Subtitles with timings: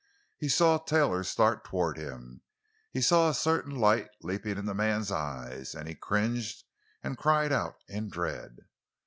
[0.39, 2.41] He saw Taylor start toward him;
[2.89, 6.63] he saw a certain light leaping in the man's eyes, and he cringed
[7.03, 8.57] and cried out in dread.